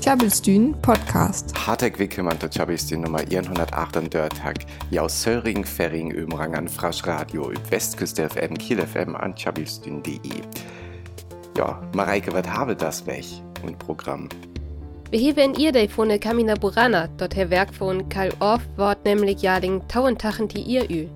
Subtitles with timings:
[0.00, 1.52] Tjabelstyn Podcast.
[1.66, 8.28] Harteg Wickelmann der Tjabelstyn Nummer 138 ja Söring Ferring Ömrang an Frasch Radio üb Westküste
[8.30, 10.42] FM Kiel FM an tjabelstyn.de
[11.58, 13.24] Ja Mareike wat habe das weg
[13.64, 14.28] und Programm.
[15.10, 19.04] Wir heben in ihr de von Kamina Burana, dort her Werk von Karl Orff wort
[19.04, 21.08] nämlich jaling tauen Tachen die ihr ü.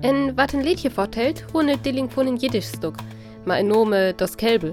[0.00, 2.94] En wat ein Liedje vortelt, hone Dilling von in Jiddischstuck,
[3.44, 4.72] ma enome das Kälbel.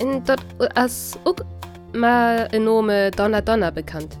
[0.00, 0.44] En dort
[0.74, 1.44] as uk
[1.92, 4.16] ma enome Donna Donna bekannt.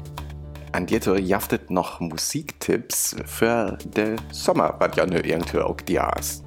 [0.72, 6.42] An dir jaftet noch Musiktipps für den Sommer, was ja ne irgendwie auch dias.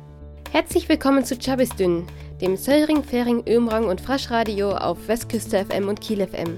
[0.51, 2.05] Herzlich willkommen zu Chabistün,
[2.41, 6.57] dem Söring, Fering, Ömrang und Fraschradio auf Westküste FM und Kiel FM.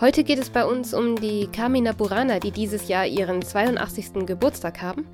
[0.00, 4.26] Heute geht es bei uns um die Carmina Burana, die dieses Jahr ihren 82.
[4.26, 5.06] Geburtstag haben.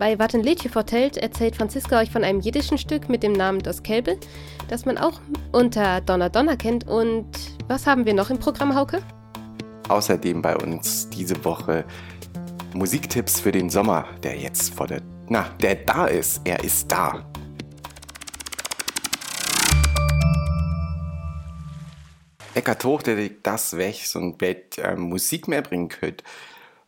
[0.00, 3.82] Bei Watten Liedje vertellt erzählt Franziska euch von einem jiddischen Stück mit dem Namen Das
[3.82, 4.18] Kälbe,
[4.66, 5.20] das man auch
[5.52, 6.88] unter Donna Donna kennt.
[6.88, 7.26] Und
[7.68, 9.02] was haben wir noch im Programm, Hauke?
[9.90, 11.84] Außerdem bei uns diese Woche
[12.72, 16.40] Musiktipps für den Sommer, der jetzt vor der, na, der da ist.
[16.46, 17.22] Er ist da.
[22.54, 23.74] Eckart hoch, der das
[24.06, 26.24] so ein Bett äh, Musik mehr bringen könnt.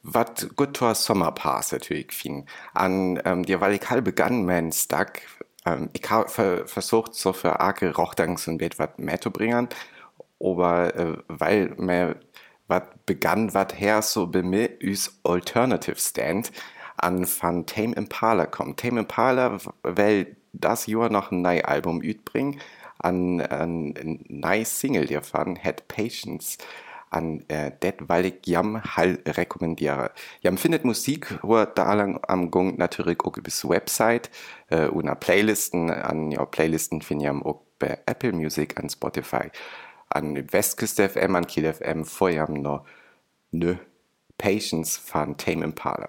[0.03, 2.47] Was gut zur Sommerpass natürlich fin.
[2.75, 5.23] An ähm, dir weil ich halb begann mein Stack,
[5.65, 9.31] ähm, ich habe ver versucht so für arge Rochdang so ein Bett was mehr zu
[9.31, 9.69] bringen,
[10.41, 12.17] aber äh, weil mir
[12.67, 16.53] was begann, was her so mir ist Alternative Stand
[16.97, 18.81] an von Tame Impala kommt.
[18.81, 22.61] Tame Impala, weil das Jahr noch ein neues Album utbringen,
[22.99, 26.59] an an en neii Single Dir fan het Patience
[27.13, 30.11] an äh, dat weil ich jam hall rekommendiere.
[30.41, 34.31] Jam findet Musik wo da lang am Gong natürlich auch bis Website
[34.71, 39.51] äh, una Playlisten an ja Playlisten find jam auch bei Apple Music an Spotify
[40.09, 42.85] an Westküste FM an Kiel FM vorjam no
[43.53, 43.77] nö
[44.39, 46.09] Patience van Tame Impala.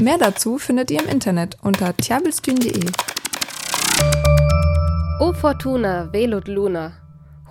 [0.00, 2.86] Mehr dazu findet ihr im Internet unter tjabelstyn.de.
[5.20, 6.92] O Fortuna, velut Luna,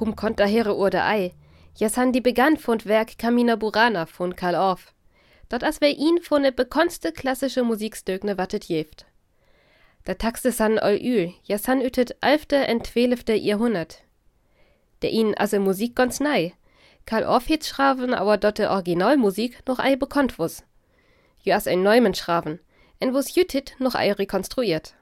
[0.03, 1.33] hum konta here urde ei,
[1.75, 4.93] jes han die begann von Werk Camina Burana von Karl Orff.
[5.47, 9.05] Dort as wer ihn von ne bekonste klassische Musikstögne wattet jeft.
[10.05, 14.03] Der Taxe san ol ül, jes han ütet alfte en twelefte Jahrhundert.
[15.01, 16.53] Der ihn as Musik ganz nei.
[17.05, 20.63] Karl Orff het schraven aber dort de Originalmusik noch ei bekannt wus.
[21.43, 22.59] Jo as ein Neumann schraven,
[22.99, 24.95] en wus jütit noch ei rekonstruiert.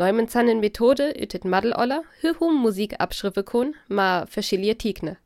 [0.00, 5.18] Neumann zannen Methode ütet Madeloller, hühum Musik abschriffe kun, ma verschillier Tigne.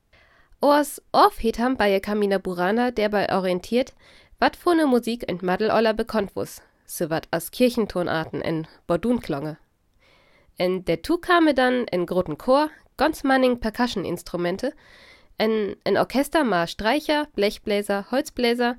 [0.60, 3.94] Oas off het ham bei Kamina Burana derbei orientiert,
[4.40, 9.58] wat vor ne Musik ent Madeloller bekannt wus, so wat as Kirchentonarten en Bordunklonge.
[10.58, 14.72] En der Tu kame dann en groten Chor, ganz manning Percussion-Instrumente,
[15.38, 18.76] en, en Orchester ma Streicher, Blechbläser, Holzbläser,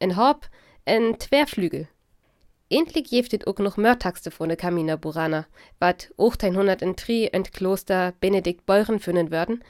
[0.00, 0.48] en Horb,
[0.86, 1.86] en Twerflügel.
[2.68, 5.46] Endlich jeftet ook noch Mörtaxte von der Kamina Burana,
[5.78, 9.62] wat 1803 ent Kloster Benedikt Beuren finden würden,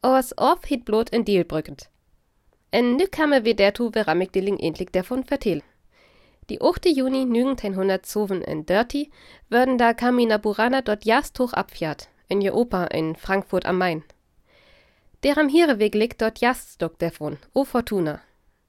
[0.00, 1.90] aus off hit blot en Deal brückend.
[2.70, 5.62] En nu kamme wir dertu veramik dilling endlich davon vertellen.
[6.48, 6.86] Die 8.
[6.86, 9.10] Juni 1907 in Dirty
[9.48, 14.04] würden da Kamina Burana dort jast hoch abfährt, in ihr Oper in Frankfurt am Main.
[15.24, 18.20] Der am Hireweg liegt dort jast stock davon, o Fortuna.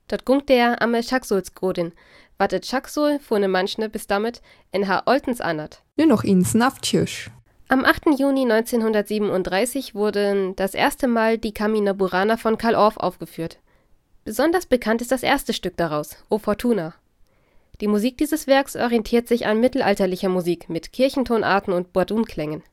[0.08, 1.92] Dort gungt der am Schacksulsgrodin,
[2.38, 5.84] wat et Schacksol vorne manchne bis damit in haar Oltens anert.
[5.96, 7.30] Nur noch ins Naftjösch.
[7.70, 8.18] Am 8.
[8.18, 13.60] Juni 1937 wurden das erste Mal die Kamina Burana von Karl Orff aufgeführt.
[14.24, 16.94] Besonders bekannt ist das erste Stück daraus, O Fortuna.
[17.82, 22.64] Die Musik dieses Werks orientiert sich an mittelalterlicher Musik mit Kirchentonarten und Bordunklängen.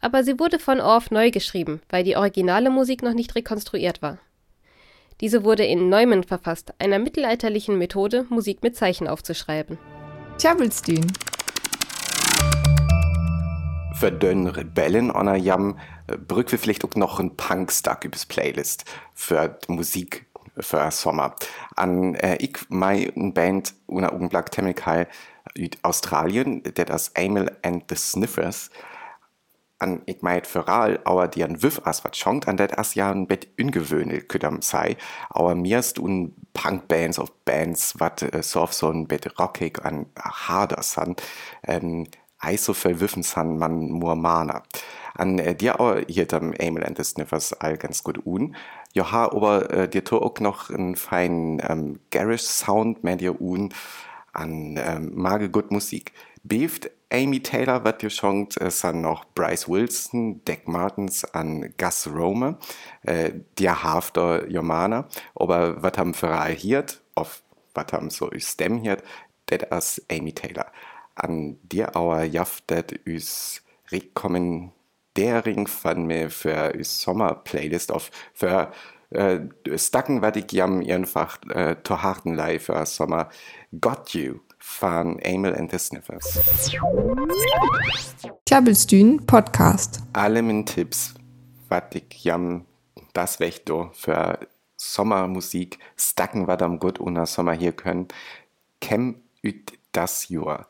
[0.00, 4.18] Aber sie wurde von Orff neu geschrieben, weil die originale Musik noch nicht rekonstruiert war.
[5.20, 9.76] Diese wurde in Neumann verfasst, einer mittelalterlichen Methode, Musik mit Zeichen aufzuschreiben.
[10.38, 11.12] Tjabelstyn.
[13.94, 15.76] Für den Rebellen an Jam
[16.28, 20.26] brück wir vielleicht auch noch ein Punkstack übers Playlist für die Musik
[20.56, 21.34] für Sommer.
[21.74, 25.08] An äh, ich mei ein Band una Augenblick Chemical
[25.82, 28.70] Australien, der das Emil and the Sniffers
[29.78, 33.10] an ich meint föral aber die an Wiff as wat schonkt an dat as ja
[33.10, 34.96] ein Bett ungewöhnlich küdam sei.
[35.30, 40.06] Aber mirst un Punkbands auf Bands wat äh, so auf so ein Bett rockig an
[40.18, 41.16] harder san
[41.66, 42.06] ähm,
[42.38, 44.62] eiso verwiffen san man Murmana.
[45.14, 48.56] An äh, dir auch hier am Emil and the Sniffers all ganz gut un.
[48.94, 53.72] Joha aber äh, dir to auch noch einen feinen ähm, Garish Sound mehr dir un
[54.32, 56.12] an ähm, mage gut Musik.
[56.42, 62.58] Beeft Amy Taylor wird geschonkt, es sind noch Bryce Wilson, Deck Martins an Gus Rome,
[63.02, 66.84] äh, die Hafter Jomana, aber was haben für hier,
[67.14, 67.42] auf
[67.74, 68.98] was haben so ist Stem hier,
[69.46, 70.66] das ist Amy Taylor.
[71.14, 78.10] An dir auer jaft das ist Rekommendering von mir für ist Sommer-Playlist auf.
[78.34, 78.70] Für
[79.10, 79.40] äh,
[79.76, 83.30] Stacken, was ich jam einfach äh, to harten live für Sommer.
[83.80, 86.38] Got You von Emil and the Sniffers.
[88.46, 90.00] Klabbelstühn Podcast.
[90.12, 91.14] Alle meine Tipps,
[91.68, 92.64] was ich jam
[93.12, 94.38] das Wächter für
[94.76, 98.06] Sommermusik stacken, was am gut unter Sommer hier können,
[98.80, 100.68] kem üt das Jahr.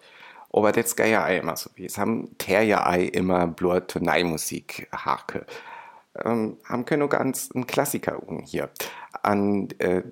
[0.53, 5.45] Aber das geht ja immer so wie es haben ter ja immer bloß Tonei-Musik hake.
[6.25, 8.71] Ähm, haben können auch ganz ein Klassiker hier.
[9.23, 10.03] An äh,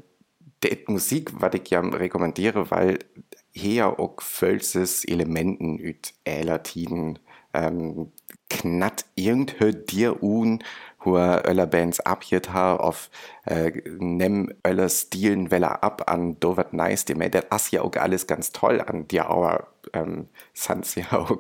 [0.89, 2.99] Musik, was ich ja rekommendiere, weil
[3.57, 7.19] hier auch völses Elementen üt äler Tiden.
[7.55, 8.13] Ähm,
[8.51, 10.63] knatt irgendhö dir un
[11.05, 13.11] hua öller Bands abhiert ha auf
[13.47, 17.07] äh, nem öller Stilen weller ab an do wat nice.
[17.07, 21.39] Dem das as ja auch alles ganz toll an dir aber ähm, sans ja auch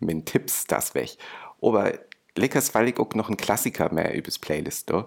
[0.00, 1.18] min Tipps das weg
[1.60, 1.92] aber
[2.36, 5.06] leckers weil ich auch noch ein Klassiker mehr übers Playlist do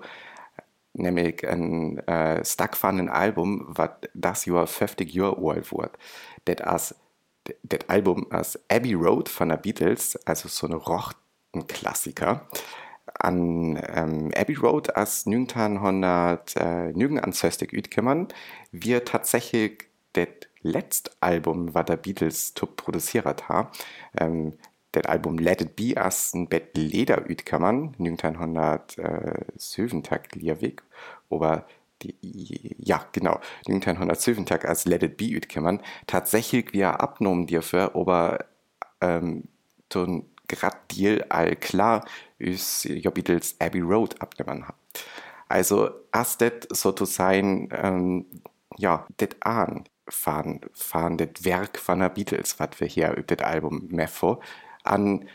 [0.93, 5.91] nämlich ein äh, stackfahrenden Album wat das Jahr 50 Jahre alt wurde.
[6.45, 6.95] Das as
[7.63, 12.47] das Album als Abbey Road von der Beatles also so eine rochten Klassiker
[13.19, 18.27] an ähm, Abbey Road als 1900 äh, nügen an Söstig ütkümmern
[18.71, 20.27] wir tatsächlich das
[20.61, 23.71] letzte Album was der Beatles produziert ha
[24.19, 24.53] ähm,
[24.91, 30.81] das Album Let It Be as ein Bett Leder ütkümmern 1907 Tag Liewig
[31.29, 31.65] aber
[32.01, 38.45] die, ja genau 1907 Tag als Let It Be ütkümmern tatsächlich wir abnommen dürfen aber
[39.01, 39.43] ähm,
[40.51, 42.05] grad Deal all klar
[42.37, 44.75] is jo Beatles Abbey Road abgenommen hat.
[45.47, 48.25] Also as det so zu sein ähm,
[48.77, 53.47] ja det an fahren fahren det Werk von der Beatles wat wir hier über das
[53.47, 54.41] Album Mefo
[54.83, 55.27] an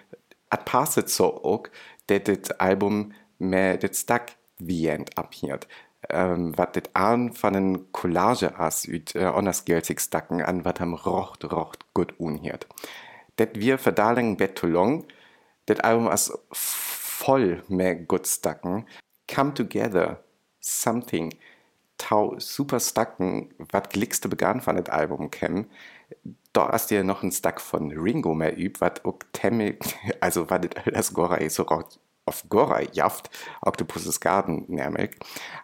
[0.48, 1.70] at passet so ook
[2.06, 5.66] dat das Album me det stack wie end abhiert.
[6.08, 10.94] Ähm, wat det an van den Collage as üt äh, onnersgelzig stacken an wat am
[10.94, 12.66] rocht rocht gut unhiert.
[13.38, 15.04] Det wir verdalen bet to long,
[15.66, 18.86] das Album ist voll mehr gut stacken.
[19.28, 20.22] Come Together,
[20.60, 21.34] Something,
[21.98, 25.68] tau super stacken, was glickste begann von das Album kennen.
[26.52, 29.78] Da hast dir noch ein Stack von Ringo mehr übt, was auch temmel,
[30.20, 33.30] also was das Gora so auf Gora jaft,
[33.62, 35.10] Octopus's Garden nämlich.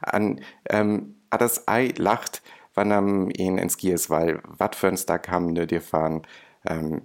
[0.01, 2.43] An, ähm, das Ei lacht,
[2.75, 6.23] wann am ihn ins Gies, weil was für ein Stack haben wir dir fahren,
[6.67, 7.03] ähm,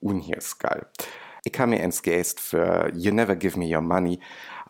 [0.00, 0.86] unhiers geil.
[1.44, 4.20] Ich kann mir ins Geist für You Never Give Me Your Money,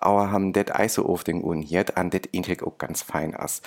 [0.00, 3.62] aber haben det ei so oft den unhiert an det Integ auch ganz fein as.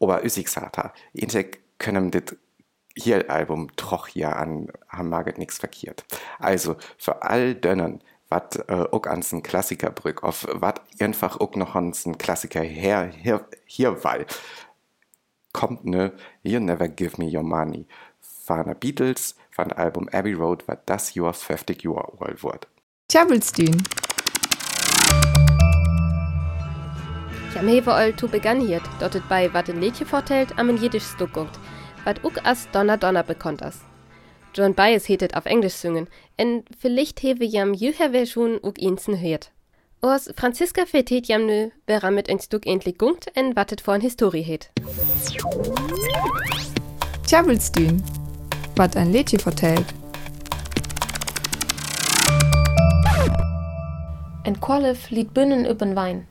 [0.00, 2.36] Aber üsig sata, Integ können det
[2.96, 6.04] hier Album troch ja an, haben maget nix verkehrt.
[6.38, 11.54] Also, für all dönnen, wat äh, auch ans ein Klassiker brück, auf wat einfach auch
[11.56, 14.26] noch ans ein Klassiker her, hier, hier weil,
[15.52, 17.86] kommt ne, You Never Give Me Your Money.
[18.20, 22.68] Von Beatles, van Album Abbey Road wat das Jahr 50 Jahre alt wird.
[23.08, 23.82] Tjabelstien.
[27.54, 31.04] Jam hewe all to begann hiert, dottet bei wat den Lädje vortelt, am in jedisch
[31.04, 31.58] Stuck guckt,
[32.04, 33.80] wat uk as Donner Donner bekannt as.
[34.54, 39.50] John Bias hetet auf Englisch singen, en vielleicht hewe jam jüher schon uk insen hört.
[40.02, 44.00] Ors Franziska fetet jam nö, wer mit ein Stück endlich gungt, en wattet vor ein
[44.00, 44.70] Historie het.
[47.26, 48.02] Tjabelstien.
[48.76, 49.94] Was ein Lädje vertellt.
[54.42, 56.26] En Qualif liet binnen übern Wein.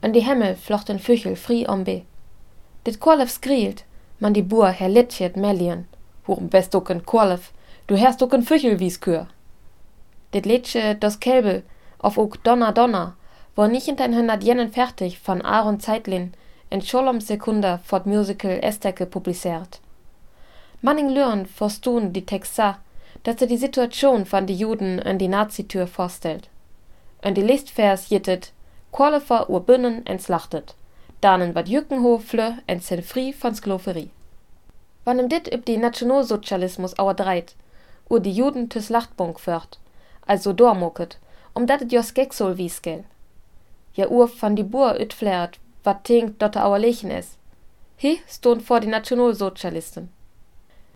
[0.00, 2.02] En die Himmel flocht en Füchel fri om be.
[2.84, 3.84] Dit Qualif skrielt,
[4.20, 5.86] man die Boer her Litchet Melian.
[6.26, 7.52] Hurum best ook en Qualif,
[7.86, 9.26] du herst ook en Füchel wie's Kür.
[10.32, 11.62] Dit Liedje das Kelbe,
[11.98, 13.14] auf ook Donner Donner,
[13.56, 16.32] war nicht in dein hundert Jennen fertig von Aaron Zeitlin,
[16.70, 19.80] en Scholom Sekunda fort Musical Esteke publiziert.
[20.82, 22.78] Manning Lörn verstun die Texter,
[23.24, 26.48] dass er die Situation von die Juden an die Nazitür vorstellt.
[27.22, 28.52] Und die Listvers jittet,
[28.92, 30.74] Qualifer ur Bünnen entslachtet,
[31.20, 34.10] danen wat Jückenhofle en sen fri von Skloverie.
[35.04, 37.54] Wann im dit üb die Nationalsozialismus auer dreit,
[38.08, 39.78] ur die Juden tus Lachtbunk fört,
[40.26, 41.18] also dormucket,
[41.54, 43.04] um dat et jos Gecksol wieskel.
[43.94, 47.36] Ja ur van die Bur üt flärt, wat tinkt dotte auer lechen is.
[47.98, 50.08] Hi stund vor die Nationalsozialisten.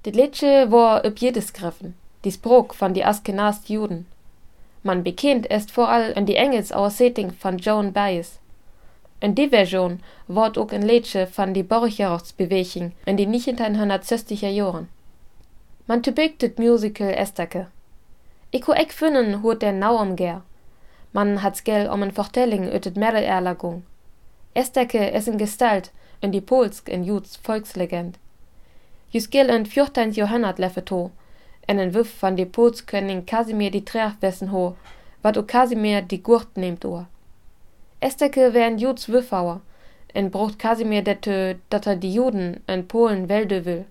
[0.04, 1.94] Dit Liedje war ob jedes griffen.
[2.24, 4.06] die Sprog von die Askenast Juden.
[4.82, 8.38] Man bekennt ist vor allem an die Engels Setting von Joan Baez.
[9.24, 14.88] En die Version wird auch ein Liedje von die Borgerrechtsbewegung in die 1960er Jahren.
[15.86, 17.68] Man typikt das Musical Estake.
[18.50, 20.42] Ich ho ek finden hut der nau umger.
[21.14, 23.84] Man hat's gel um en Vertelling ut et Mädelerlagung.
[24.52, 25.90] Esteke is en Gestalt
[26.20, 28.18] in die Polsk en Juds Volkslegend.
[29.10, 30.12] Jus gel en 14.
[30.12, 31.10] Johannat leffe to,
[31.66, 34.76] en en Wiff van die Polskönning Kasimir die Trerwessen ho,
[35.22, 37.06] wat o Kasimir die Gurt nehmt ohr.
[38.04, 39.62] Esteke wären Juds Wiffauer,
[40.12, 43.86] en brucht Kasimir dette, dat er die Juden en Polen welde will.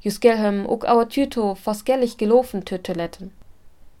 [0.00, 3.32] Jus gel hem ook auer Tüto forskellig gelofen tö Toiletten.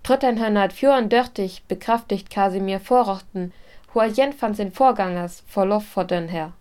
[0.04, 3.52] 1334 bekraftigt Kasimir Vorrochten,
[3.92, 6.52] hu jen van sin Vorgangers verlof vor dönn her.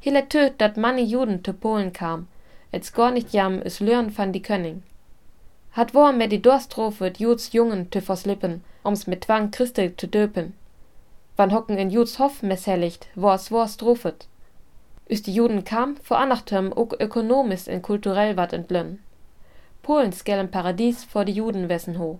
[0.00, 2.26] Hille töt, dat manni Juden te Polen kam,
[2.72, 4.82] als gar nicht jam es lörn van die Könning.
[5.72, 10.54] Hat wor mir die Dorstrophe Juds Jungen te verslippen, ums mit Twang Christel te döpen.
[11.36, 14.28] Wann hocken in Juds Hoff messellicht, wors wors strophet.
[15.10, 18.98] Üs die Juden kam, veranachtem ook ökonomisch en kulturell wat entlönn.
[19.82, 22.18] Polens gellen Paradies vor die Juden wessen ho.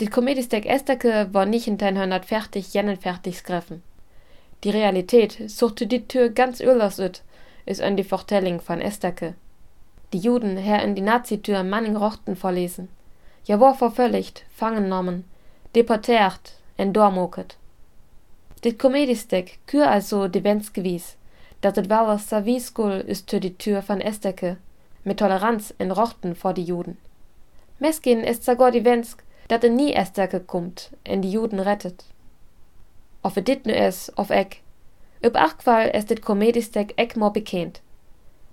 [0.00, 3.82] Die Komediestek Esteke war nicht in 1940 jennen fertig skriffen.
[4.64, 7.22] Die Realität suchte die Tür ganz öllers üt,
[7.66, 9.34] is an die Vertelling von Esteke.
[10.12, 12.88] Die Juden her in die Nazitür Manning Rochten verlesen.
[13.44, 15.24] Ja war vervölligt, fangen nommen,
[15.74, 16.92] deportiert, en
[18.66, 20.42] Dit Komediestek kür also de
[20.72, 21.14] gewies,
[21.60, 24.56] dat et war Saviskul is tür die Tür von Esteke,
[25.04, 26.96] mit Toleranz in Rochten vor die Juden.
[27.78, 32.04] Meskin ist sogar die Wensk, dat er nie Esteke kommt en die Juden rettet.
[33.22, 34.62] Of dit nu is, of ek.
[35.22, 37.80] Op achkwal is dit komediestek ek more bekend.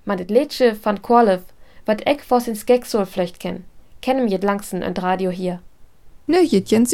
[0.04, 1.42] Man dit Liedje van Qualif,
[1.86, 3.66] wat ek vors ins Skeksol flecht ken,
[4.02, 5.60] kennen jet langsen und Radio hier.
[6.28, 6.94] Nö, jet jens.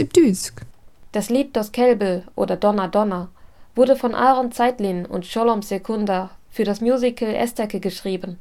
[1.12, 3.30] Das Lied Das Kelbe oder Donna Donna
[3.76, 8.38] wurde von Aaron Zeitlin und Sholom Sekunda für das Musical Esteke geschrieben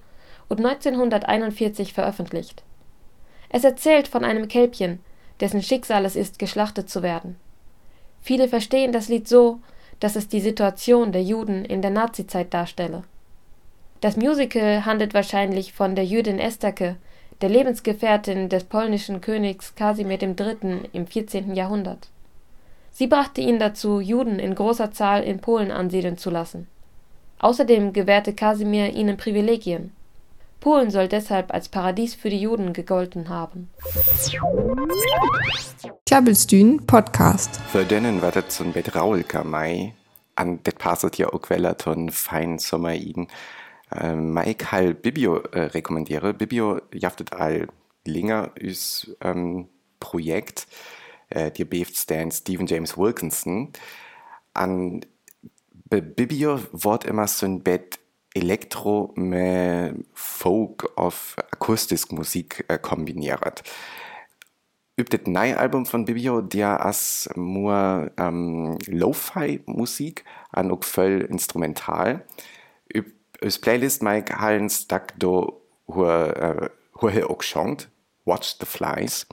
[0.51, 2.63] und 1941 veröffentlicht.
[3.49, 5.01] Es erzählt von einem Kälbchen,
[5.41, 7.37] dessen Schicksal es ist, geschlachtet zu werden.
[8.21, 9.61] Viele verstehen das Lied so,
[9.99, 13.05] dass es die Situation der Juden in der Nazizeit darstelle.
[14.03, 16.97] Das Musical handelt wahrscheinlich von der Jüdin Estake,
[17.41, 20.83] der Lebensgefährtin des polnischen Königs Kasimir III.
[20.93, 21.55] im 14.
[21.55, 22.11] Jahrhundert.
[22.99, 26.67] Sie brachte ihn dazu, Juden in großer Zahl in Polen ansiedeln zu lassen.
[27.39, 29.93] Außerdem gewährte Kasimir ihnen Privilegien.
[30.59, 33.71] Polen soll deshalb als Paradies für die Juden gegolten haben.
[36.07, 37.61] Klabbelstühn Podcast.
[37.71, 39.95] Für denen war das so ein Bett Raulka Mai.
[40.35, 43.29] An det passet ja auch Quellerton fein Sommer ihn.
[43.93, 44.57] Äh, Mai
[45.01, 46.35] Bibio äh, rekommendiere.
[46.35, 47.69] Bibio jaftet all
[48.05, 49.69] länger üs ähm,
[50.01, 50.67] Projekt.
[51.31, 53.73] Äh, dir beeft Stan Stephen James Wilkinson.
[54.55, 55.05] An
[55.91, 57.99] Bibio wort immer so ein Bett
[58.35, 63.63] Elektro med Folk of akustisk Musik äh, kombiniert.
[64.97, 72.25] Übt das neue Album von Bibio, der as nur ähm, Lo-Fi-Musik an auch voll instrumental.
[72.93, 76.71] Übt das Playlist Mike Hallen stack do hur äh,
[77.01, 77.89] hur auch schongt,
[78.25, 79.27] Watch the Flies.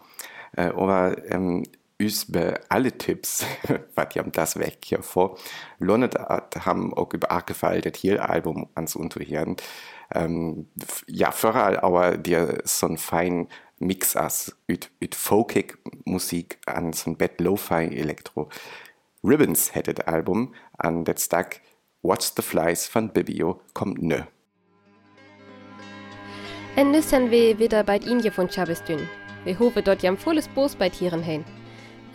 [0.56, 1.64] Äh, aber ähm,
[1.98, 3.46] über alle Tipps,
[3.96, 5.38] was haben das weg hier vor,
[5.80, 9.56] lohnt haben auch über angefallen, das hier Album ans Unterhören.
[10.14, 10.68] Ähm,
[11.08, 13.48] ja, vor allem aber dir so ein fein
[13.80, 18.50] Mix aus mit, mit folkig Musik an so ein Bett Lo-Fi Elektro.
[19.24, 21.62] Ribbons hätte das Album an das Tag
[22.04, 24.22] Watch the Flies von Bibio kommt nö.
[26.78, 29.08] En nu sind wir wieder bei Ihnen von Chabestün.
[29.46, 31.46] Wir hoffen dort jam volles Boos bei Tieren hin.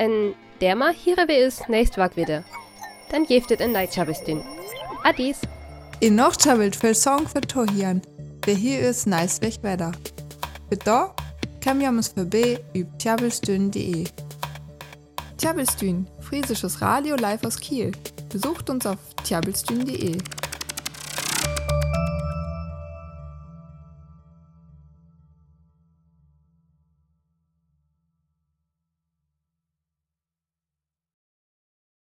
[0.00, 2.42] En derma hier wir es nächst wag wieder.
[3.10, 4.42] Dann giftet en Neitschabestin.
[5.04, 5.40] Adis.
[6.02, 8.00] Noch chabelt für Song für Tohian.
[8.46, 9.92] Wer hier ist nice weg weiter.
[10.70, 11.10] Bitte
[11.60, 14.04] kam ja uns vorbei über tjabelstün.de.
[15.36, 17.92] Tjabelstün, friesisches Radio live aus Kiel.
[18.30, 20.16] Besucht uns auf tjabelstün.de.